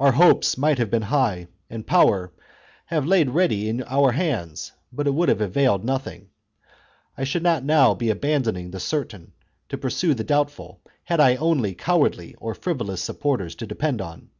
Our 0.00 0.12
hopes 0.12 0.56
might 0.56 0.78
have 0.78 0.90
been 0.90 1.02
high, 1.12 1.46
and 1.68 1.86
power 1.86 2.32
THE 2.88 2.96
CONSPIRACY 2.96 2.96
OF 2.96 3.04
CATILINE. 3.04 3.10
1 3.10 3.10
7 3.10 3.10
liave 3.10 3.10
lain 3.10 3.36
ready 3.36 3.76
to 3.78 3.94
our 3.94 4.12
hands, 4.12 4.72
but 4.90 5.06
it 5.06 5.10
would 5.12 5.28
have 5.28 5.38
chap. 5.40 5.46
availed 5.46 5.84
nothing. 5.84 6.30
I 7.18 7.24
should 7.24 7.42
not 7.42 7.64
now 7.66 7.92
be 7.92 8.08
abandoning 8.08 8.70
the 8.70 8.80
certain 8.80 9.32
to 9.68 9.76
pursue 9.76 10.14
the 10.14 10.24
doubtful 10.24 10.80
had 11.04 11.20
I 11.20 11.36
only 11.36 11.74
cowardly 11.74 12.34
or 12.36 12.54
frivolous 12.54 13.02
supporters 13.02 13.54
to 13.56 13.66
depend 13.66 14.00
on. 14.00 14.30